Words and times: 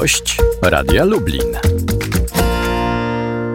Gość 0.00 0.38
Radia 0.62 1.04
Lublin. 1.04 1.42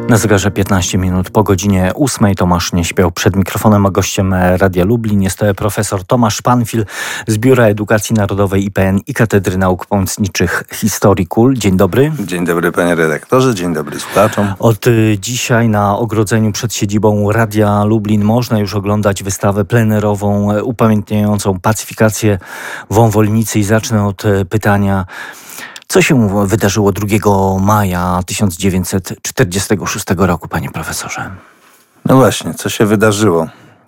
Na 0.10 0.18
zegarze 0.18 0.52
15 0.52 0.98
minut 0.98 1.30
po 1.30 1.44
godzinie 1.44 1.92
8 1.96 2.36
Tomasz 2.36 2.74
nie 2.74 2.86
śpiał 2.86 3.12
przed 3.12 3.36
mikrofonem, 3.36 3.86
a 3.86 3.90
gościem 3.90 4.34
Radia 4.34 4.86
Lublin 4.86 5.22
jest 5.22 5.40
profesor 5.56 6.06
Tomasz 6.06 6.42
Panfil 6.42 6.86
z 7.28 7.38
Biura 7.38 7.66
Edukacji 7.66 8.16
Narodowej 8.16 8.66
IPN 8.66 9.00
i 9.08 9.14
Katedry 9.14 9.58
Nauk 9.58 9.86
Pomocniczych 9.86 10.64
Historii 10.74 11.28
KUL. 11.28 11.54
Dzień 11.54 11.78
dobry. 11.78 12.12
Dzień 12.20 12.46
dobry 12.46 12.72
panie 12.72 12.96
redaktorze, 12.96 13.56
dzień 13.56 13.74
dobry 13.74 14.00
słuchaczom. 14.00 14.54
Od 14.60 14.86
dzisiaj 15.20 15.70
na 15.70 15.98
ogrodzeniu 15.98 16.52
przed 16.52 16.74
siedzibą 16.74 17.32
Radia 17.32 17.84
Lublin 17.84 18.24
można 18.24 18.60
już 18.60 18.76
oglądać 18.76 19.24
wystawę 19.24 19.66
plenerową 19.66 20.60
upamiętniającą 20.62 21.60
pacyfikację 21.60 22.38
Wąwolnicy 22.90 23.60
i 23.60 23.64
zacznę 23.64 24.08
od 24.08 24.24
pytania 24.50 25.06
co 25.92 26.02
się 26.02 26.46
wydarzyło 26.48 26.92
2 26.92 27.08
maja 27.60 28.20
1946 28.26 30.06
roku, 30.18 30.48
panie 30.48 30.70
profesorze? 30.70 31.32
No 32.06 32.16
właśnie, 32.16 32.54
co 32.54 32.70
się 32.70 32.86
wydarzyło? 32.86 33.48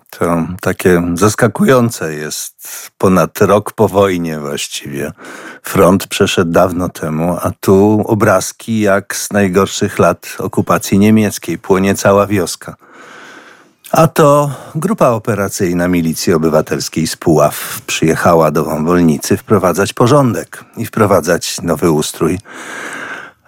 To 0.10 0.48
takie 0.62 1.02
zaskakujące 1.14 2.14
jest. 2.14 2.92
Ponad 2.98 3.42
rok 3.42 3.72
po 3.72 3.88
wojnie 3.88 4.40
właściwie. 4.40 5.12
Front 5.64 6.08
przeszedł 6.08 6.52
dawno 6.52 6.90
temu, 6.90 7.38
a 7.42 7.52
tu 7.60 8.04
obrazki 8.06 8.80
jak 8.80 9.16
z 9.16 9.32
najgorszych 9.32 10.00
lat 10.00 10.36
okupacji 10.40 11.00
niemieckiej. 11.00 11.58
Płonie 11.58 11.96
cała 11.96 12.28
wioska. 12.28 12.76
A 13.94 14.08
to 14.08 14.52
grupa 14.76 15.10
operacyjna 15.10 15.88
Milicji 15.88 16.34
Obywatelskiej 16.34 17.08
z 17.08 17.16
Puław 17.16 17.82
przyjechała 17.88 18.52
do 18.52 18.64
Wąwolnicy 18.64 19.38
wprowadzać 19.38 19.94
porządek 19.94 20.66
i 20.78 20.86
wprowadzać 20.86 21.62
nowy 21.62 21.92
ustrój. 21.92 22.40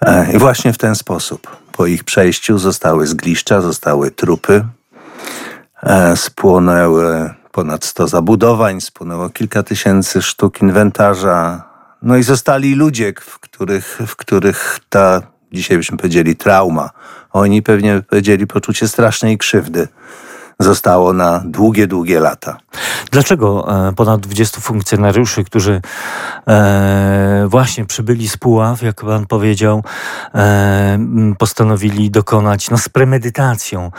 E, 0.01 0.33
I 0.33 0.37
właśnie 0.37 0.73
w 0.73 0.77
ten 0.77 0.95
sposób. 0.95 1.57
Po 1.71 1.85
ich 1.85 2.03
przejściu 2.03 2.57
zostały 2.57 3.07
zgliszcza, 3.07 3.61
zostały 3.61 4.11
trupy, 4.11 4.65
e, 5.83 6.17
spłonęły 6.17 7.33
ponad 7.51 7.85
100 7.85 8.07
zabudowań, 8.07 8.81
spłonęło 8.81 9.29
kilka 9.29 9.63
tysięcy 9.63 10.21
sztuk 10.21 10.61
inwentarza. 10.61 11.63
No 12.01 12.17
i 12.17 12.23
zostali 12.23 12.75
ludzie, 12.75 13.13
w 13.21 13.39
których, 13.39 13.99
w 14.07 14.15
których 14.15 14.79
ta, 14.89 15.21
dzisiaj 15.51 15.77
byśmy 15.77 15.97
powiedzieli, 15.97 16.35
trauma. 16.35 16.89
Oni 17.31 17.61
pewnie 17.61 18.01
powiedzieli 18.09 18.47
poczucie 18.47 18.87
strasznej 18.87 19.37
krzywdy 19.37 19.87
zostało 20.59 21.13
na 21.13 21.43
długie, 21.45 21.87
długie 21.87 22.19
lata. 22.19 22.57
Dlaczego 23.11 23.67
e, 23.87 23.93
ponad 23.93 24.21
20 24.21 24.61
funkcjonariuszy, 24.61 25.43
którzy 25.43 25.81
e, 26.47 27.45
właśnie 27.49 27.85
przybyli 27.85 28.29
z 28.29 28.37
Puław, 28.37 28.81
jak 28.81 29.01
pan 29.01 29.25
powiedział, 29.25 29.83
e, 30.35 30.99
postanowili 31.39 32.11
dokonać 32.11 32.69
no, 32.69 32.77
z 32.77 32.89
premedytacją 32.89 33.91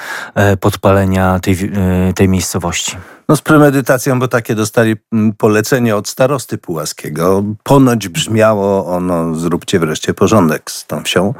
podpalenia 0.60 1.40
tej, 1.40 1.72
tej 2.14 2.28
miejscowości? 2.28 2.96
No 3.28 3.36
z 3.36 3.40
premedytacją, 3.40 4.18
bo 4.18 4.28
takie 4.28 4.54
dostali 4.54 4.96
polecenie 5.38 5.96
od 5.96 6.08
starosty 6.08 6.58
pułaskiego. 6.58 7.44
Ponoć 7.62 8.08
brzmiało 8.08 8.86
ono, 8.86 9.34
zróbcie 9.34 9.78
wreszcie 9.78 10.14
porządek 10.14 10.70
z 10.70 10.86
tą 10.86 11.02
wsią. 11.02 11.34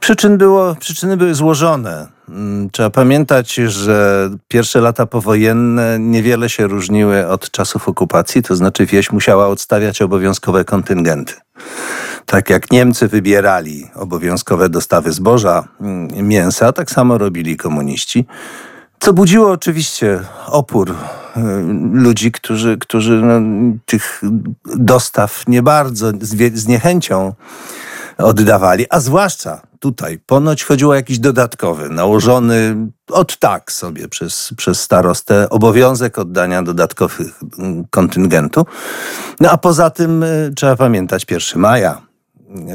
Przyczyn 0.00 0.38
było, 0.38 0.74
przyczyny 0.74 1.16
były 1.16 1.34
złożone. 1.34 2.17
Mm, 2.28 2.70
trzeba 2.70 2.90
pamiętać, 2.90 3.54
że 3.54 4.30
pierwsze 4.48 4.80
lata 4.80 5.06
powojenne 5.06 5.98
niewiele 5.98 6.48
się 6.48 6.66
różniły 6.66 7.28
od 7.28 7.50
czasów 7.50 7.88
okupacji, 7.88 8.42
to 8.42 8.56
znaczy 8.56 8.86
wieś 8.86 9.12
musiała 9.12 9.46
odstawiać 9.46 10.02
obowiązkowe 10.02 10.64
kontyngenty. 10.64 11.34
Tak 12.26 12.50
jak 12.50 12.72
Niemcy 12.72 13.08
wybierali 13.08 13.90
obowiązkowe 13.94 14.68
dostawy 14.68 15.12
zboża, 15.12 15.68
mm, 15.80 16.28
mięsa, 16.28 16.72
tak 16.72 16.90
samo 16.90 17.18
robili 17.18 17.56
komuniści. 17.56 18.26
Co 19.00 19.12
budziło 19.12 19.50
oczywiście 19.50 20.20
opór 20.46 20.90
e, 20.90 21.40
ludzi, 21.92 22.32
którzy, 22.32 22.78
którzy 22.78 23.12
no, 23.12 23.40
tych 23.86 24.22
dostaw 24.76 25.42
nie 25.46 25.62
bardzo 25.62 26.12
z, 26.20 26.54
z 26.54 26.66
niechęcią 26.66 27.34
oddawali, 28.18 28.86
a 28.90 29.00
zwłaszcza 29.00 29.60
tutaj 29.80 30.18
ponoć 30.26 30.64
chodziło 30.64 30.92
o 30.92 30.94
jakiś 30.94 31.18
dodatkowy, 31.18 31.88
nałożony 31.88 32.76
od 33.10 33.38
tak 33.38 33.72
sobie 33.72 34.08
przez, 34.08 34.54
przez 34.56 34.80
starostę 34.80 35.50
obowiązek 35.50 36.18
oddania 36.18 36.62
dodatkowych 36.62 37.40
mm, 37.58 37.84
kontyngentu. 37.90 38.66
No 39.40 39.50
a 39.50 39.58
poza 39.58 39.90
tym 39.90 40.22
y, 40.22 40.52
trzeba 40.56 40.76
pamiętać 40.76 41.26
1 41.30 41.62
maja, 41.62 42.08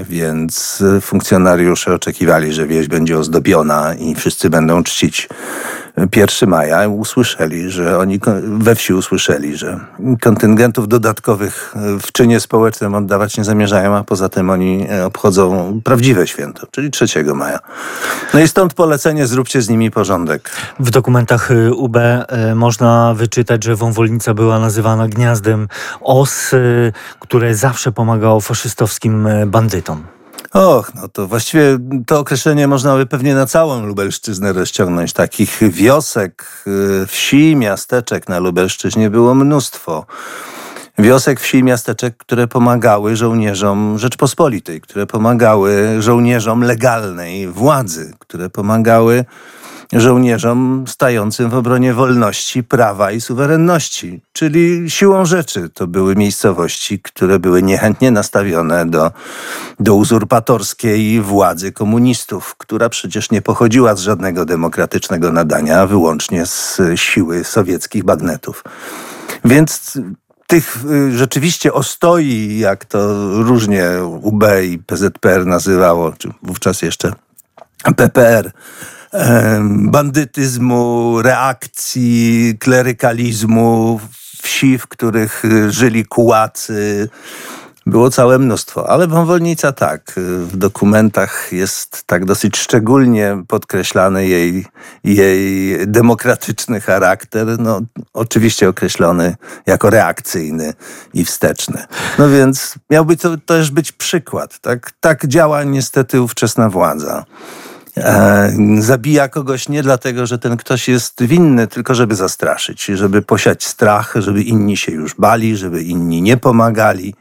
więc 0.09 0.83
funkcjonariusze 1.01 1.93
oczekiwali, 1.93 2.53
że 2.53 2.67
wieś 2.67 2.87
będzie 2.87 3.17
ozdobiona 3.17 3.93
i 3.93 4.15
wszyscy 4.15 4.49
będą 4.49 4.83
czcić 4.83 5.29
1 5.97 6.49
maja 6.49 6.87
usłyszeli, 6.87 7.69
że 7.69 7.97
oni 7.97 8.19
we 8.43 8.75
wsi 8.75 8.93
usłyszeli, 8.93 9.57
że 9.57 9.79
kontyngentów 10.21 10.87
dodatkowych 10.87 11.75
w 12.01 12.11
czynie 12.11 12.39
społecznym 12.39 12.95
oddawać 12.95 13.37
nie 13.37 13.43
zamierzają, 13.43 13.95
a 13.95 14.03
poza 14.03 14.29
tym 14.29 14.49
oni 14.49 14.87
e, 14.89 15.05
obchodzą 15.05 15.81
prawdziwe 15.83 16.27
święto, 16.27 16.67
czyli 16.71 16.91
3 16.91 17.05
maja. 17.35 17.59
No 18.33 18.39
i 18.39 18.47
stąd 18.47 18.73
polecenie, 18.73 19.27
zróbcie 19.27 19.61
z 19.61 19.69
nimi 19.69 19.91
porządek. 19.91 20.49
W 20.79 20.89
dokumentach 20.89 21.51
y, 21.51 21.73
UB 21.73 21.97
e, 21.97 22.55
można 22.55 23.13
wyczytać, 23.13 23.63
że 23.63 23.75
Wąwolnica 23.75 24.33
była 24.33 24.59
nazywana 24.59 25.07
gniazdem 25.07 25.67
os, 26.01 26.53
y, 26.53 26.93
które 27.19 27.55
zawsze 27.55 27.91
pomagało 27.91 28.41
faszystowskim 28.41 29.27
e, 29.27 29.45
bandytom. 29.45 30.03
Och, 30.53 30.95
no 30.95 31.07
to 31.07 31.27
właściwie 31.27 31.77
to 32.07 32.19
określenie 32.19 32.67
można 32.67 32.95
by 32.95 33.05
pewnie 33.05 33.35
na 33.35 33.45
całą 33.45 33.85
Lubelszczyznę 33.85 34.53
rozciągnąć. 34.53 35.13
Takich 35.13 35.59
wiosek, 35.71 36.63
y, 37.03 37.07
wsi, 37.07 37.55
miasteczek 37.55 38.29
na 38.29 38.39
Lubelszczyźnie 38.39 39.09
było 39.09 39.35
mnóstwo. 39.35 40.05
Wiosek, 40.97 41.39
wsi 41.39 41.63
miasteczek, 41.63 42.17
które 42.17 42.47
pomagały 42.47 43.15
żołnierzom 43.15 43.97
Rzeczpospolitej, 43.97 44.81
które 44.81 45.05
pomagały 45.05 46.01
żołnierzom 46.01 46.63
legalnej 46.63 47.47
władzy, 47.47 48.13
które 48.19 48.49
pomagały 48.49 49.25
żołnierzom 49.95 50.85
stającym 50.87 51.49
w 51.49 51.53
obronie 51.53 51.93
wolności, 51.93 52.63
prawa 52.63 53.11
i 53.11 53.21
suwerenności. 53.21 54.21
Czyli 54.33 54.91
siłą 54.91 55.25
rzeczy 55.25 55.69
to 55.69 55.87
były 55.87 56.15
miejscowości, 56.15 56.99
które 56.99 57.39
były 57.39 57.63
niechętnie 57.63 58.11
nastawione 58.11 58.85
do, 58.85 59.11
do 59.79 59.95
uzurpatorskiej 59.95 61.21
władzy 61.21 61.71
komunistów, 61.71 62.55
która 62.55 62.89
przecież 62.89 63.31
nie 63.31 63.41
pochodziła 63.41 63.95
z 63.95 63.99
żadnego 63.99 64.45
demokratycznego 64.45 65.31
nadania, 65.31 65.87
wyłącznie 65.87 66.45
z 66.45 66.81
siły 66.95 67.43
sowieckich 67.43 68.03
bagnetów. 68.03 68.63
Więc 69.45 69.97
tych 70.47 70.85
y, 70.91 71.17
rzeczywiście 71.17 71.73
ostoi, 71.73 72.57
jak 72.57 72.85
to 72.85 73.29
różnie 73.43 73.85
UB 74.21 74.43
i 74.63 74.79
PZPR 74.79 75.45
nazywało, 75.45 76.11
czy 76.17 76.29
wówczas 76.43 76.81
jeszcze 76.81 77.13
PPR, 77.95 78.51
bandytyzmu, 79.69 81.21
reakcji, 81.21 82.55
klerykalizmu, 82.59 83.99
wsi, 84.41 84.77
w 84.77 84.87
których 84.87 85.45
y, 85.45 85.71
żyli 85.71 86.05
kułacy. 86.05 87.09
Było 87.85 88.09
całe 88.09 88.39
mnóstwo, 88.39 88.89
ale 88.89 89.07
Wąwolnica 89.07 89.71
tak, 89.71 90.13
w 90.17 90.57
dokumentach 90.57 91.49
jest 91.51 92.03
tak 92.05 92.25
dosyć 92.25 92.57
szczególnie 92.57 93.43
podkreślany 93.47 94.27
jej, 94.27 94.65
jej 95.03 95.77
demokratyczny 95.87 96.81
charakter, 96.81 97.47
no 97.59 97.81
oczywiście 98.13 98.69
określony 98.69 99.35
jako 99.65 99.89
reakcyjny 99.89 100.73
i 101.13 101.25
wsteczny. 101.25 101.83
No 102.19 102.29
więc 102.29 102.75
miałby 102.89 103.17
to 103.17 103.37
też 103.37 103.71
być 103.71 103.91
przykład, 103.91 104.59
tak, 104.59 104.91
tak 104.99 105.27
działa 105.27 105.63
niestety 105.63 106.21
ówczesna 106.21 106.69
władza. 106.69 107.25
E, 107.97 108.53
zabija 108.79 109.29
kogoś 109.29 109.69
nie 109.69 109.83
dlatego, 109.83 110.25
że 110.25 110.39
ten 110.39 110.57
ktoś 110.57 110.87
jest 110.87 111.23
winny, 111.23 111.67
tylko 111.67 111.95
żeby 111.95 112.15
zastraszyć, 112.15 112.85
żeby 112.85 113.21
posiać 113.21 113.63
strach, 113.63 114.13
żeby 114.17 114.43
inni 114.43 114.77
się 114.77 114.91
już 114.91 115.15
bali, 115.15 115.57
żeby 115.57 115.83
inni 115.83 116.21
nie 116.21 116.37
pomagali 116.37 117.15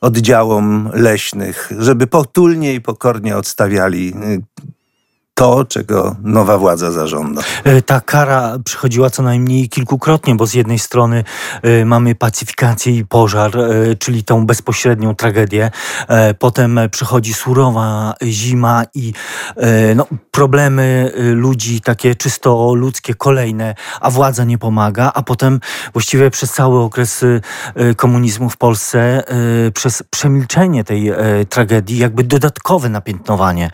oddziałom 0.00 0.90
leśnych, 0.94 1.70
żeby 1.78 2.06
potulnie 2.06 2.74
i 2.74 2.80
pokornie 2.80 3.36
odstawiali 3.36 4.14
y, 4.24 4.66
to, 5.36 5.64
czego 5.64 6.16
nowa 6.22 6.58
władza 6.58 6.92
zażąda. 6.92 7.42
E, 7.64 7.82
ta 7.82 8.00
kara 8.00 8.56
przychodziła 8.64 9.10
co 9.10 9.22
najmniej 9.22 9.68
kilkukrotnie, 9.68 10.34
bo 10.34 10.46
z 10.46 10.54
jednej 10.54 10.78
strony 10.78 11.24
e, 11.62 11.84
mamy 11.84 12.14
pacyfikację 12.14 12.96
i 12.96 13.04
pożar, 13.04 13.58
e, 13.58 13.94
czyli 13.94 14.24
tą 14.24 14.46
bezpośrednią 14.46 15.14
tragedię. 15.14 15.70
Potem 16.38 16.80
przychodzi 16.90 17.34
surowa 17.34 18.14
zima 18.22 18.84
i 18.94 19.12
no, 19.96 20.06
problemy 20.30 21.12
ludzi 21.16 21.80
takie 21.80 22.14
czysto 22.14 22.74
ludzkie, 22.74 23.14
kolejne, 23.14 23.74
a 24.00 24.10
władza 24.10 24.44
nie 24.44 24.58
pomaga, 24.58 25.12
a 25.14 25.22
potem 25.22 25.60
właściwie 25.92 26.30
przez 26.30 26.52
cały 26.52 26.80
okres 26.80 27.24
komunizmu 27.96 28.50
w 28.50 28.56
Polsce, 28.56 29.22
przez 29.74 30.02
przemilczenie 30.10 30.84
tej 30.84 31.12
tragedii, 31.48 31.98
jakby 31.98 32.24
dodatkowe 32.24 32.88
napiętnowanie 32.88 33.70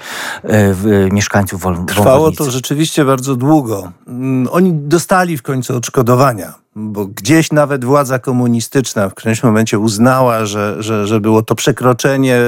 mieszkańców 1.10 1.51
Trwało 1.86 2.32
to 2.32 2.50
rzeczywiście 2.50 3.04
bardzo 3.04 3.36
długo. 3.36 3.92
Mm, 4.06 4.48
oni 4.52 4.72
dostali 4.74 5.36
w 5.36 5.42
końcu 5.42 5.76
odszkodowania, 5.76 6.54
bo 6.76 7.06
gdzieś 7.06 7.52
nawet 7.52 7.84
władza 7.84 8.18
komunistyczna 8.18 9.08
w 9.08 9.14
którymś 9.14 9.42
momencie 9.42 9.78
uznała, 9.78 10.46
że, 10.46 10.82
że, 10.82 11.06
że 11.06 11.20
było 11.20 11.42
to 11.42 11.54
przekroczenie 11.54 12.38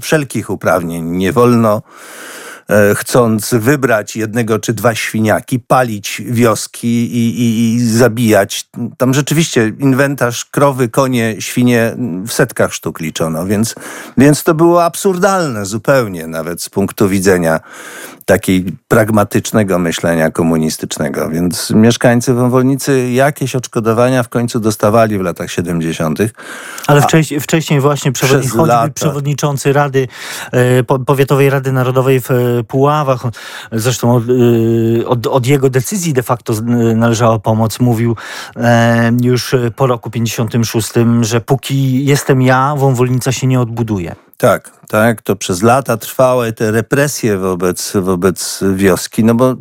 wszelkich 0.00 0.50
uprawnień. 0.50 1.04
Nie 1.04 1.32
wolno 1.32 1.82
chcąc 2.94 3.54
wybrać 3.54 4.16
jednego 4.16 4.58
czy 4.58 4.72
dwa 4.72 4.94
świniaki, 4.94 5.60
palić 5.60 6.22
wioski 6.26 7.16
i, 7.16 7.40
i, 7.40 7.74
i, 7.74 7.86
zabijać. 7.88 8.68
Tam 8.96 9.14
rzeczywiście 9.14 9.72
inwentarz 9.78 10.44
krowy, 10.44 10.88
konie, 10.88 11.36
świnie 11.38 11.96
w 12.26 12.32
setkach 12.32 12.74
sztuk 12.74 13.00
liczono, 13.00 13.46
więc, 13.46 13.74
więc 14.18 14.42
to 14.42 14.54
było 14.54 14.84
absurdalne 14.84 15.66
zupełnie, 15.66 16.26
nawet 16.26 16.62
z 16.62 16.70
punktu 16.70 17.08
widzenia 17.08 17.60
takiej 18.24 18.64
pragmatycznego 18.88 19.78
myślenia 19.78 20.30
komunistycznego. 20.30 21.28
Więc 21.28 21.70
mieszkańcy 21.70 22.34
Wąwolnicy 22.34 23.10
jakieś 23.10 23.56
odszkodowania 23.56 24.22
w 24.22 24.28
końcu 24.28 24.60
dostawali 24.60 25.18
w 25.18 25.20
latach 25.20 25.50
70. 25.50 26.18
Ale 26.86 27.02
wcześniej, 27.02 27.40
wcześniej 27.40 27.80
właśnie 27.80 28.12
przewodni, 28.12 28.92
przewodniczący 28.94 29.72
Rady, 29.72 30.08
e, 30.52 30.84
Powiatowej 31.06 31.50
Rady 31.50 31.72
Narodowej 31.72 32.20
w 32.20 32.53
Puławach, 32.68 33.22
zresztą 33.72 34.14
od, 34.14 34.28
y, 34.28 35.04
od, 35.06 35.26
od, 35.26 35.46
jego 35.46 35.70
decyzji 35.70 36.12
de 36.12 36.22
facto 36.22 36.52
należała 36.96 37.38
pomoc, 37.38 37.80
mówił 37.80 38.16
e, 38.56 39.10
już 39.22 39.54
po 39.76 39.86
roku 39.86 40.10
56, 40.10 40.92
że 41.20 41.40
póki 41.40 42.04
jestem 42.04 42.42
ja, 42.42 42.74
Wąwolnica 42.76 43.32
się 43.32 43.46
nie 43.46 43.60
odbuduje. 43.60 44.14
Tak, 44.38 44.70
tak, 44.88 45.22
to 45.22 45.36
przez 45.36 45.62
lata 45.62 45.96
trwały 45.96 46.52
te 46.52 46.70
represje 46.70 47.38
wobec, 47.38 47.92
wobec 47.94 48.60
wioski, 48.74 49.24
no 49.24 49.34
bo 49.34 49.54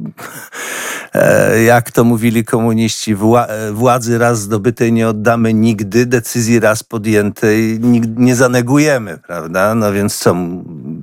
e, 1.13 1.63
jak 1.63 1.92
to 1.92 2.04
mówili 2.04 2.46
komuniści, 2.46 3.16
wła, 3.16 3.48
władzy 3.72 4.18
raz 4.18 4.39
zdobytej 4.39 4.94
nie 4.94 5.07
oddamy 5.07 5.54
nigdy, 5.54 6.06
decyzji 6.06 6.60
raz 6.60 6.84
podjętej 6.84 7.80
nie 8.18 8.36
zanegujemy, 8.36 9.18
prawda? 9.18 9.75
No 9.75 9.94
więc 9.94 10.18
co, 10.18 10.36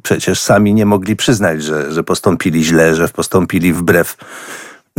przecież 0.03 0.41
sami 0.41 0.75
nie 0.75 0.87
mogli 0.87 1.17
przyznać, 1.17 1.63
że, 1.63 1.93
że 1.93 2.05
postąpili 2.05 2.65
źle, 2.65 2.95
że 2.95 3.09
postąpili 3.09 3.73
wbrew 3.73 4.17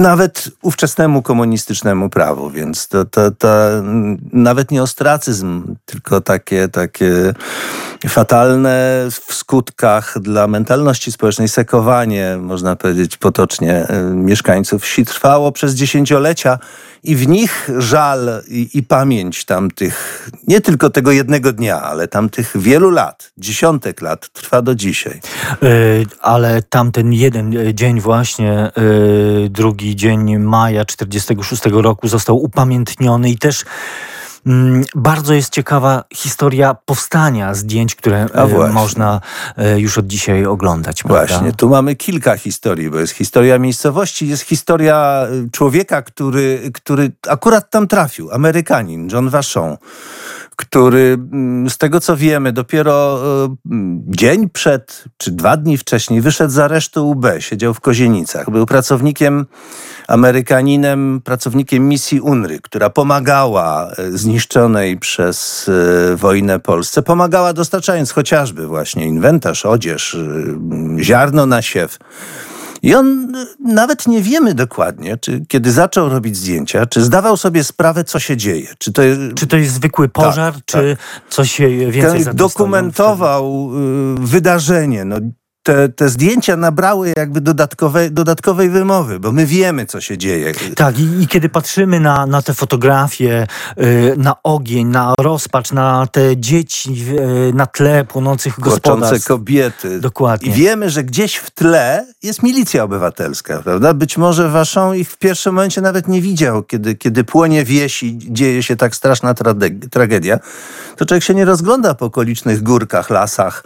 nawet 0.02 0.52
ówczesnemu 0.62 1.22
komunistycznemu 1.22 2.10
prawu, 2.10 2.50
więc 2.50 2.88
to, 2.88 3.06
to, 3.06 3.32
to 3.32 3.48
nawet 4.34 4.72
nie 4.72 4.84
ostracyzm, 4.84 5.76
tylko 5.86 6.22
takie, 6.22 6.68
takie 6.68 7.34
fatalne 8.10 9.06
w 9.28 9.34
skutkach 9.34 10.20
dla 10.22 10.48
mentalności 10.48 11.12
społecznej 11.12 11.48
sekowanie, 11.48 12.38
można 12.42 12.76
powiedzieć 12.76 13.18
potocznie, 13.18 13.74
e, 13.74 14.02
mieszkańców 14.04 14.84
wsi 14.84 15.06
trwało 15.06 15.52
przez 15.52 15.74
dziesięciolecia 15.74 16.60
i 17.04 17.16
w 17.16 17.28
nich 17.28 17.70
żal 17.78 18.30
i, 18.48 18.70
i 18.74 18.84
pamięć 18.84 19.46
tamtych, 19.46 20.30
nie 20.48 20.62
tylko 20.62 20.90
tego 20.90 21.12
jednego 21.12 21.54
dnia, 21.54 21.82
ale 21.82 22.08
tamtych 22.08 22.52
wielu 22.56 22.90
lat, 22.90 23.32
dziesiątek 23.38 24.02
lat 24.02 24.30
trwa 24.34 24.62
do 24.62 24.76
dzisiaj. 24.76 25.22
Yy, 25.62 26.06
ale 26.22 26.62
tamten 26.62 27.14
jeden 27.14 27.56
dzień 27.74 28.00
właśnie, 28.00 28.72
yy, 28.78 29.50
drugi 29.50 29.91
dzień 29.96 30.38
maja 30.38 30.86
46 30.86 31.64
roku 31.66 32.08
został 32.08 32.38
upamiętniony 32.38 33.30
i 33.30 33.38
też 33.38 33.66
Mm, 34.46 34.84
bardzo 34.96 35.34
jest 35.34 35.50
ciekawa 35.54 36.04
historia 36.14 36.76
powstania 36.86 37.54
zdjęć, 37.54 37.96
które 37.96 38.26
e, 38.34 38.70
można 38.70 39.22
e, 39.58 39.80
już 39.80 39.98
od 39.98 40.08
dzisiaj 40.08 40.46
oglądać. 40.46 41.04
Prawda? 41.04 41.28
Właśnie, 41.28 41.54
tu 41.54 41.70
mamy 41.70 41.96
kilka 41.96 42.38
historii, 42.38 42.90
bo 42.90 43.00
jest 43.00 43.14
historia 43.14 43.60
miejscowości, 43.60 44.28
jest 44.28 44.44
historia 44.44 45.28
e, 45.46 45.50
człowieka, 45.52 46.02
który, 46.02 46.72
który 46.74 47.12
akurat 47.28 47.70
tam 47.70 47.88
trafił, 47.88 48.32
Amerykanin, 48.32 49.10
John 49.12 49.30
Vachon 49.30 49.78
który 50.62 51.18
mm, 51.34 51.70
z 51.70 51.78
tego 51.78 52.00
co 52.00 52.18
wiemy, 52.18 52.52
dopiero 52.52 53.20
dzień 54.08 54.50
przed, 54.50 55.04
czy 55.18 55.32
dwa 55.32 55.58
dni 55.58 55.78
wcześniej 55.78 56.22
wyszedł 56.22 56.54
z 56.54 56.60
aresztu 56.60 57.10
UB, 57.10 57.26
siedział 57.40 57.74
w 57.74 57.80
Kozienicach. 57.80 58.50
Był 58.50 58.66
pracownikiem 58.66 59.46
Amerykaninem, 60.08 61.22
pracownikiem 61.24 61.90
misji 61.90 62.22
UNRY, 62.22 62.60
która 62.62 62.90
pomagała 62.90 63.92
e, 63.92 64.12
zniszczonej 64.12 64.98
przez 64.98 65.70
e, 65.70 66.16
wojnę 66.16 66.60
Polsce, 66.60 67.02
pomagała 67.02 67.54
dostarczając 67.54 68.12
chociażby 68.12 68.68
właśnie 68.68 69.06
inwentarz, 69.06 69.66
odzież, 69.66 70.16
e, 70.16 71.04
ziarno 71.04 71.46
na 71.46 71.62
siew. 71.62 71.98
I 72.84 72.96
on 72.96 73.34
nawet 73.60 74.08
nie 74.08 74.22
wiemy 74.22 74.54
dokładnie, 74.54 75.18
czy 75.18 75.46
kiedy 75.48 75.72
zaczął 75.72 76.10
robić 76.10 76.38
zdjęcia, 76.38 76.86
czy 76.86 77.04
zdawał 77.04 77.38
sobie 77.38 77.64
sprawę, 77.64 78.04
co 78.04 78.20
się 78.20 78.38
dzieje. 78.38 78.68
Czy 78.78 78.94
to, 78.94 79.02
jest, 79.02 79.22
czy 79.36 79.48
to 79.48 79.58
jest 79.58 79.74
zwykły 79.74 80.10
pożar, 80.10 80.54
tak, 80.54 80.66
czy 80.66 80.98
tak. 80.98 81.34
coś 81.34 81.62
więcej 81.90 82.26
Dokumentował 82.36 83.70
wydarzenie. 84.16 85.06
No, 85.06 85.16
te, 85.64 85.90
te 85.90 86.10
zdjęcia 86.10 86.58
nabrały 86.58 87.14
jakby 87.18 87.42
dodatkowej, 87.42 88.12
dodatkowej 88.12 88.70
wymowy, 88.70 89.20
bo 89.20 89.32
my 89.32 89.46
wiemy, 89.46 89.86
co 89.86 90.02
się 90.02 90.18
dzieje. 90.18 90.54
Tak, 90.76 91.00
i, 91.00 91.22
i 91.22 91.28
kiedy 91.28 91.50
patrzymy 91.50 92.00
na, 92.00 92.26
na 92.26 92.42
te 92.42 92.54
fotografie, 92.54 93.48
yy, 93.78 94.14
na 94.18 94.36
ogień, 94.44 94.88
na 94.88 95.14
rozpacz, 95.20 95.72
na 95.72 96.08
te 96.12 96.38
dzieci 96.38 96.96
yy, 96.96 97.54
na 97.54 97.66
tle 97.66 98.06
płonących 98.06 98.60
gospodarstw. 98.60 99.28
kobiety. 99.28 100.00
Dokładnie. 100.00 100.50
I 100.50 100.54
wiemy, 100.54 100.90
że 100.90 101.04
gdzieś 101.04 101.36
w 101.36 101.52
tle 101.52 102.06
jest 102.24 102.44
milicja 102.44 102.84
obywatelska, 102.84 103.62
prawda? 103.64 103.94
Być 103.94 104.18
może 104.18 104.50
Waszą 104.50 104.94
ich 104.94 105.10
w 105.10 105.18
pierwszym 105.18 105.54
momencie 105.54 105.82
nawet 105.82 106.08
nie 106.08 106.22
widział, 106.22 106.64
kiedy, 106.64 106.96
kiedy 106.96 107.24
płonie 107.24 107.66
wieś 107.66 108.04
i 108.04 108.18
dzieje 108.18 108.64
się 108.64 108.76
tak 108.76 108.96
straszna 108.96 109.34
tragedia, 109.92 110.40
to 110.98 111.06
człowiek 111.06 111.24
się 111.24 111.34
nie 111.34 111.46
rozgląda 111.46 111.96
po 111.96 112.06
okolicznych 112.06 112.64
górkach, 112.64 113.10
lasach, 113.10 113.64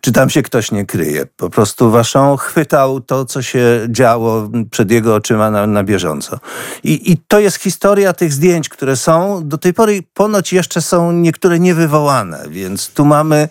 czy 0.00 0.12
tam 0.12 0.30
się 0.30 0.42
ktoś 0.42 0.72
nie 0.72 0.86
kryje. 0.86 1.26
Po 1.36 1.50
prostu 1.50 1.90
Waszą 1.90 2.36
chwytał 2.36 3.00
to, 3.00 3.24
co 3.24 3.42
się 3.42 3.86
działo 3.88 4.48
przed 4.70 4.90
jego 4.90 5.14
oczyma 5.14 5.50
na, 5.50 5.66
na 5.66 5.84
bieżąco. 5.84 6.38
I, 6.84 7.12
I 7.12 7.16
to 7.28 7.40
jest 7.40 7.56
historia 7.56 8.12
tych 8.12 8.32
zdjęć, 8.32 8.68
które 8.68 8.96
są. 8.96 9.48
Do 9.48 9.58
tej 9.58 9.74
pory 9.74 10.02
ponoć 10.14 10.52
jeszcze 10.52 10.82
są 10.82 11.12
niektóre 11.12 11.58
niewywołane, 11.58 12.44
więc 12.48 12.88
tu 12.88 13.04
mamy 13.04 13.48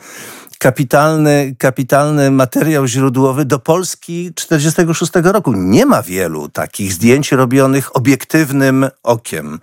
kapitalny, 0.60 1.56
kapitalny 1.60 2.32
materiał 2.32 2.88
źródłowy 2.88 3.46
do 3.46 3.60
Polski 3.60 4.32
46 4.36 5.12
roku. 5.24 5.54
Nie 5.54 5.86
ma 5.86 6.02
wielu 6.02 6.50
takich 6.50 6.94
zdjęć 6.94 7.32
robionych 7.32 7.96
obiektywnym 7.96 8.88
okiem. 9.04 9.60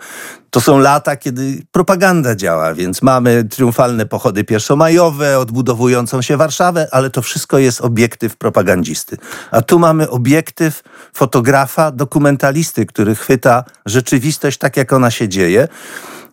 To 0.50 0.60
są 0.60 0.78
lata, 0.78 1.16
kiedy 1.16 1.62
propaganda 1.72 2.34
działa, 2.34 2.74
więc 2.74 3.02
mamy 3.02 3.44
triumfalne 3.44 4.06
pochody 4.06 4.44
pierwszomajowe, 4.44 5.38
odbudowującą 5.38 6.22
się 6.22 6.36
Warszawę, 6.36 6.88
ale 6.90 7.10
to 7.10 7.22
wszystko 7.22 7.58
jest 7.58 7.80
obiektyw 7.80 8.36
propagandzisty. 8.36 9.16
A 9.50 9.62
tu 9.62 9.78
mamy 9.78 10.10
obiektyw 10.10 10.82
fotografa, 11.14 11.90
dokumentalisty, 11.90 12.86
który 12.86 13.14
chwyta 13.14 13.64
rzeczywistość 13.86 14.58
tak, 14.58 14.76
jak 14.76 14.92
ona 14.92 15.10
się 15.10 15.28
dzieje. 15.28 15.68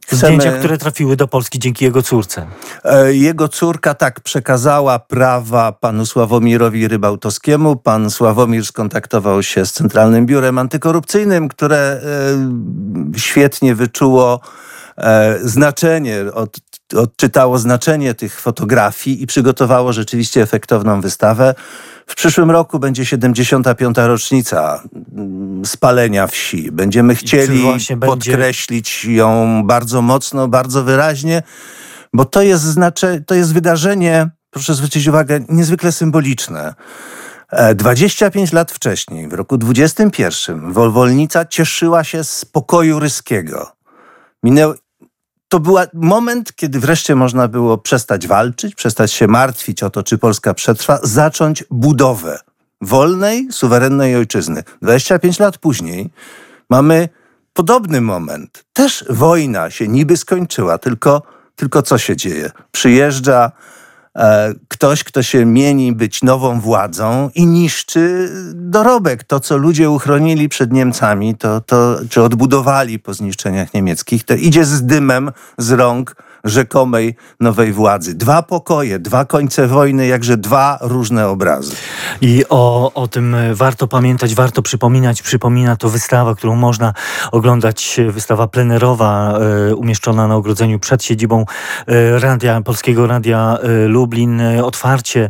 Chcemy... 0.09 0.35
Zdjęcia, 0.35 0.59
które 0.59 0.77
trafiły 0.77 1.15
do 1.15 1.27
Polski 1.27 1.59
dzięki 1.59 1.85
jego 1.85 2.01
córce. 2.01 2.45
E, 2.83 3.13
jego 3.13 3.47
córka 3.47 3.93
tak 3.93 4.19
przekazała 4.19 4.99
prawa 4.99 5.71
panu 5.71 6.05
Sławomirowi 6.05 6.87
Rybałtowskiemu. 6.87 7.75
Pan 7.75 8.09
Sławomir 8.09 8.65
skontaktował 8.65 9.43
się 9.43 9.65
z 9.65 9.73
Centralnym 9.73 10.25
Biurem 10.25 10.57
Antykorupcyjnym, 10.57 11.47
które 11.47 11.77
e, 11.77 12.01
świetnie 13.19 13.75
wyczuło 13.75 14.39
e, 14.97 15.39
znaczenie, 15.41 16.17
od, 16.33 16.57
odczytało 16.95 17.57
znaczenie 17.57 18.13
tych 18.13 18.41
fotografii 18.41 19.23
i 19.23 19.27
przygotowało 19.27 19.93
rzeczywiście 19.93 20.41
efektowną 20.41 21.01
wystawę. 21.01 21.55
W 22.09 22.15
przyszłym 22.15 22.51
roku 22.51 22.79
będzie 22.79 23.05
75. 23.05 23.97
rocznica 23.97 24.83
mm, 25.17 25.65
spalenia 25.65 26.27
wsi. 26.27 26.71
Będziemy 26.71 27.15
chcieli 27.15 27.63
podkreślić 28.01 29.05
ją 29.05 29.61
bardzo 29.65 30.01
mocno, 30.01 30.47
bardzo 30.47 30.83
wyraźnie, 30.83 31.43
bo 32.13 32.25
to 32.25 32.41
jest, 32.41 32.63
znacze, 32.63 33.21
to 33.21 33.35
jest 33.35 33.53
wydarzenie, 33.53 34.29
proszę 34.49 34.75
zwrócić 34.75 35.07
uwagę, 35.07 35.39
niezwykle 35.49 35.91
symboliczne. 35.91 36.73
E, 37.51 37.75
25 37.75 38.53
lat 38.53 38.71
wcześniej, 38.71 39.27
w 39.27 39.33
roku 39.33 39.57
21, 39.57 40.73
Wolwolnica 40.73 41.45
cieszyła 41.45 42.03
się 42.03 42.23
z 42.23 42.45
pokoju 42.45 42.99
ryskiego. 42.99 43.71
Minęło, 44.43 44.73
to 45.49 45.59
był 45.59 45.77
moment, 45.93 46.55
kiedy 46.55 46.79
wreszcie 46.79 47.15
można 47.15 47.47
było 47.47 47.77
przestać 47.77 48.27
walczyć, 48.27 48.75
przestać 48.75 49.11
się 49.11 49.27
martwić 49.27 49.83
o 49.83 49.89
to, 49.89 50.03
czy 50.03 50.17
Polska 50.17 50.53
przetrwa, 50.53 50.99
zacząć 51.03 51.63
budowę 51.71 52.39
wolnej, 52.81 53.47
suwerennej 53.51 54.15
ojczyzny. 54.15 54.63
25 54.81 55.39
lat 55.39 55.57
później 55.57 56.09
mamy 56.69 57.09
podobny 57.53 58.01
moment. 58.01 58.65
Też 58.73 59.05
wojna 59.09 59.69
się 59.69 59.87
niby 59.87 60.17
skończyła, 60.17 60.77
tylko, 60.77 61.21
tylko 61.55 61.81
co 61.81 61.97
się 61.97 62.15
dzieje? 62.15 62.51
Przyjeżdża 62.71 63.51
ktoś, 64.67 65.03
kto 65.03 65.23
się 65.23 65.45
mieni 65.45 65.93
być 65.93 66.23
nową 66.23 66.59
władzą 66.59 67.29
i 67.35 67.45
niszczy 67.45 68.29
dorobek. 68.53 69.23
To, 69.23 69.39
co 69.39 69.57
ludzie 69.57 69.89
uchronili 69.89 70.49
przed 70.49 70.71
Niemcami, 70.71 71.35
to, 71.35 71.61
to, 71.61 71.99
czy 72.09 72.21
odbudowali 72.21 72.99
po 72.99 73.13
zniszczeniach 73.13 73.73
niemieckich, 73.73 74.23
to 74.23 74.33
idzie 74.33 74.65
z 74.65 74.85
dymem 74.85 75.31
z 75.57 75.71
rąk 75.71 76.15
rzekomej 76.43 77.15
nowej 77.39 77.73
władzy. 77.73 78.15
Dwa 78.15 78.41
pokoje, 78.41 78.99
dwa 78.99 79.25
końce 79.25 79.67
wojny, 79.67 80.07
jakże 80.07 80.37
dwa 80.37 80.77
różne 80.81 81.27
obrazy. 81.27 81.75
I 82.21 82.43
o, 82.49 82.93
o 82.93 83.07
tym 83.07 83.35
warto 83.53 83.87
pamiętać, 83.87 84.35
warto 84.35 84.61
przypominać. 84.61 85.21
Przypomina 85.21 85.75
to 85.75 85.89
wystawa, 85.89 86.35
którą 86.35 86.55
można 86.55 86.93
oglądać, 87.31 87.99
wystawa 88.09 88.47
plenerowa 88.47 89.39
e, 89.69 89.75
umieszczona 89.75 90.27
na 90.27 90.35
ogrodzeniu 90.35 90.79
przed 90.79 91.03
siedzibą 91.03 91.45
e, 91.87 92.19
Radia, 92.19 92.61
Polskiego 92.61 93.07
Radia 93.07 93.57
e, 93.57 93.87
Lublin. 93.87 94.41
Otwarcie 94.63 95.29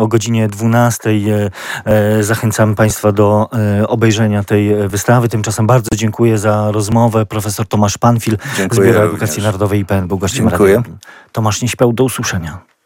o 0.00 0.06
godzinie 0.06 0.48
12. 0.48 1.10
E, 1.10 1.50
e, 1.84 2.22
Zachęcamy 2.22 2.74
Państwa 2.74 3.12
do 3.12 3.48
obejrzenia 3.88 4.44
tej 4.44 4.88
wystawy. 4.88 5.28
Tymczasem 5.28 5.66
bardzo 5.66 5.88
dziękuję 5.94 6.38
za 6.38 6.70
rozmowę. 6.70 7.26
Profesor 7.26 7.66
Tomasz 7.66 7.98
Panfil 7.98 8.36
z 8.54 8.56
Dziękuję 8.56 8.80
Biura 8.86 9.00
również. 9.00 9.16
Edukacji 9.16 9.42
Narodowej 9.42 9.65
IPN 9.74 10.08
był 10.08 10.18
gościem 10.18 10.48
Dziękuję. 10.48 10.76
Radia. 10.76 10.92
Tomasz 11.32 11.62
nie 11.62 11.68
śpiał, 11.68 11.92
do 11.92 12.04
usłyszenia. 12.04 12.66